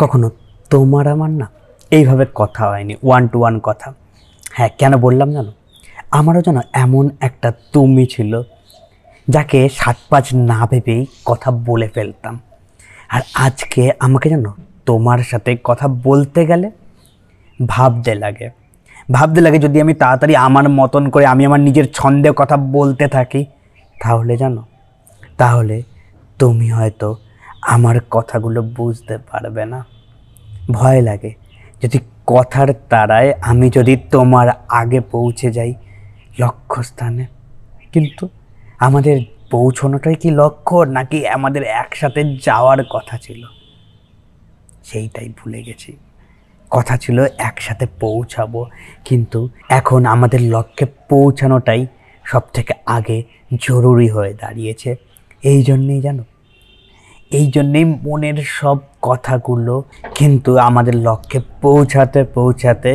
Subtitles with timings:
[0.00, 0.30] কখনো
[0.70, 1.46] তোমার আমার না?
[1.90, 3.94] এইভাবে কথা হয়নি ওয়ান টু ওয়ান কথা।
[4.52, 5.52] হ্যাঁ কেন বললাম জানো?
[6.10, 8.42] আমারও যেন এমন একটা তুমি ছিল,
[9.28, 12.40] যাকে সাত পাঁচ না ভেবেই কথা বলে ফেলতাম।
[13.08, 14.44] আর আজকে আমাকে যেন
[14.86, 16.70] তোমার সাথে কথা বলতে গেলে
[17.66, 18.50] ভাবতে লাগে।
[19.12, 23.44] ভাবতে লাগে যদি আমি তাড়াতাড়ি আমার মতন করে আমি আমার নিজের ছন্দে কথা বলতে থাকি,
[24.02, 24.62] তাহলে জানো?
[25.38, 25.82] তাহলে
[26.38, 27.16] তুমি হয়তো
[27.62, 29.84] আমার কথাগুলো বুঝতে পারবে না।
[30.70, 31.34] ভয় লাগে
[31.82, 35.74] যদি কথার তারায় আমি যদি তোমার আগে পৌঁছে যাই
[36.38, 37.26] লক্ষ্যস্থানে।
[37.92, 38.28] কিন্তু
[38.78, 39.20] আমাদের
[39.50, 43.44] পৌঁছানোটাই কি লক্ষ্য, নাকি আমাদের একসাথে যাওয়ার কথা ছিল?
[44.84, 45.96] সেইটাই ভুলে গেছি।
[46.70, 48.66] কথা ছিল একসাথে পৌঁছাবো,
[49.04, 51.86] কিন্তু এখন আমাদের লক্ষ্যে পৌঁছানোটাই
[52.24, 53.22] সব থেকে আগে
[53.54, 54.96] জরুরি হয়ে দাঁড়িয়েছে।
[55.42, 56.22] এই জন্যেই জানো
[57.30, 59.74] এই জন্যেই মনের সব কথাগুলো
[60.14, 62.90] কিন্তু আমাদের লক্ষ্যে পৌঁছাতে পৌঁছাতে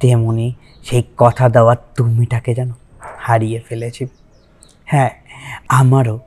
[0.00, 0.46] তেমনি
[0.82, 2.70] সেই কথা দেওয়ার তুমিটাকে যেন
[3.18, 4.06] হারিয়ে ফেলেছি।
[4.84, 5.10] হ্যাঁ
[5.68, 6.18] আমারও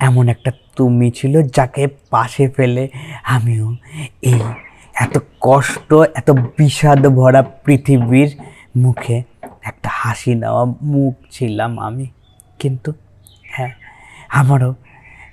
[0.00, 2.88] এমন একটা তুমি ছিল যাকে পাশে ফেলে
[3.24, 3.76] আমিও
[4.22, 4.40] এই
[4.94, 8.30] এত কষ্ট, এত বিষাদ ভরা পৃথিবীর
[8.76, 9.22] মুখে
[9.62, 12.06] একটা হাসি নেওয়া মুখ ছিলাম আমি।
[12.58, 12.90] কিন্তু
[13.48, 13.72] হ্যাঁ
[14.30, 14.74] আমারও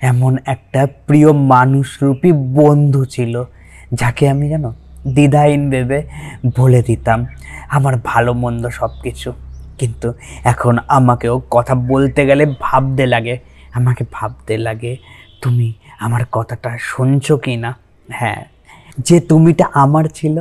[0.02, 3.34] এমন একটা প্রিয় মানুষরূপী বন্ধু ছিল,
[4.00, 4.66] যাকে আমি যেন
[5.16, 5.98] দ্বিধাহীন ভেবে
[6.58, 7.18] বলে দিতাম,
[7.76, 9.30] আমার ভালো মন্দ সব কিছু
[9.78, 10.08] কিন্তু
[10.52, 13.34] এখন আমাকেও কথা বলতে গেলে ভাবতে লাগে।
[13.74, 14.92] আমাকে ভাবতে লাগে,
[15.42, 15.68] তুমি
[16.00, 17.70] আমার কথাটা শুনছো কি না
[18.08, 18.40] হ্যাঁ
[18.98, 20.36] যে তুমিটা আমার ছিল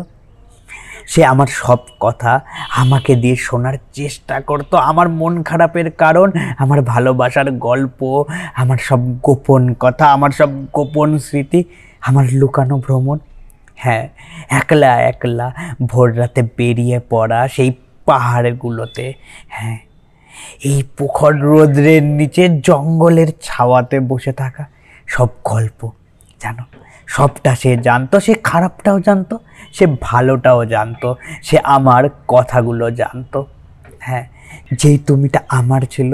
[1.12, 2.32] সে আমার সব কথা
[2.76, 8.00] আমাকে দিয়ে শোনার চেষ্টা করতো। আমার মন খারাপের কারণ, আমার ভালোবাসার গল্প,
[8.56, 11.60] আমার সব গোপন কথা, আমার সব গোপন স্মৃতি,
[12.02, 13.18] আমার লুকানো ভ্রমণ।
[13.76, 14.06] হ্যাঁ
[14.50, 15.48] একলা একলা
[15.88, 17.70] ভোর রাতে বেরিয়ে পড়া সেই
[18.08, 19.06] পাহাড়গুলোতে।
[19.48, 19.80] হ্যাঁ
[20.64, 24.64] এই পোখর রোদ্রের নিচে জঙ্গলের ছাওয়াতে বসে থাকা
[25.08, 25.80] সব গল্প,
[26.40, 26.64] জানো?
[27.12, 29.36] সবটা সে জানতো, সে খারাপটাও জানতো,
[29.74, 31.08] সে ভালোটাও জানতো,
[31.44, 33.40] সে আমার কথাগুলো জানতো।
[34.00, 34.26] হ্যাঁ
[34.80, 36.12] যেই তুমিটা আমার ছিল,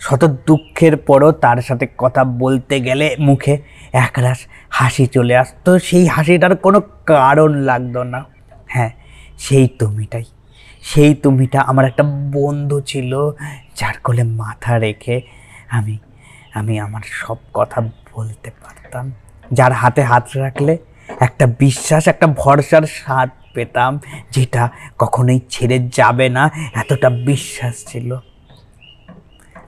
[0.00, 3.54] শত দুঃখের পরও তার সাথে কথা বলতে গেলে মুখে
[3.92, 4.40] একরাশ
[4.70, 8.20] হাসি চলে আসতো। সেই হাসিটার কোনো কারণ লাগতো না।
[8.66, 8.90] হ্যাঁ
[9.38, 10.24] সেই তুমিটাই।
[10.82, 13.12] সেই তুমিটা আমার একটা বন্ধু ছিল,
[13.76, 15.16] যার কোলে মাথা রেখে
[15.70, 15.94] আমি
[16.54, 17.78] আমি আমার সব কথা
[18.14, 19.06] বলতে পারতাম।
[19.52, 20.78] যার হাতে হাত রাখলে
[21.20, 24.00] একটা বিশ্বাস, একটা ভরসার স্বাদ পেতাম,
[24.30, 24.68] যেটা
[24.98, 28.16] কখনোই ছেড়ে যাবে না। এতটা বিশ্বাস ছিল।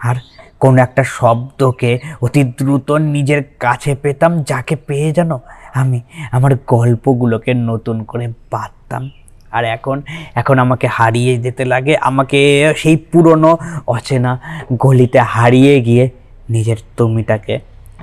[0.01, 0.17] আর
[0.59, 5.39] কোনো একটা শব্দকে অতি দ্রুত নিজের কাছে পেতাম, যাকে পেয়ে যেন
[5.75, 6.01] আমি
[6.33, 9.11] আমার গল্পগুলোকে নতুন করে বাঁধতাম
[9.51, 10.03] আর এখন
[10.35, 14.39] এখন আমাকে হারিয়ে যেতে লাগে, আমাকে সেই পুরনো অচেনা
[14.73, 16.11] গলিতে হারিয়ে গিয়ে
[16.51, 17.59] নিজের তুমিটাকে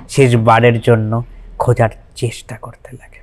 [0.08, 1.22] শেষবারের জন্য
[1.64, 3.20] খোঁজার চেষ্টা করতে লাগে।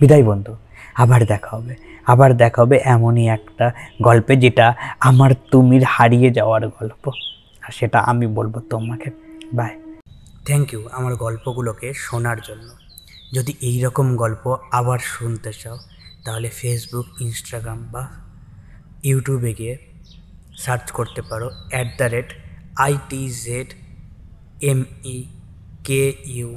[0.00, 0.52] বিদায় বন্ধু,
[0.94, 1.74] আবার দেখা হবে।
[2.06, 3.66] আবার দেখা হবে এমনই একটা
[4.02, 4.66] গল্পে যেটা
[5.00, 7.04] আমার তুমির হারিয়ে যাওয়ার গল্প।
[7.62, 9.10] আর সেটা আমি বলব তোমাকে।
[9.52, 9.72] বাই
[10.46, 12.68] থ্যাংক ইউ আমার গল্পগুলোকে শোনার জন্য।
[13.34, 15.78] যদি এই রকম গল্প আবার শুনতে চাও,
[16.24, 18.08] তাহলে ফেসবুক ইনস্টাগ্রাম বা
[19.04, 19.74] ইউটিউবে গিয়ে
[20.56, 22.32] সার্চ করতে পারো। At the rate
[22.76, 23.68] IT Z
[24.60, 25.16] M E
[25.84, 26.56] K U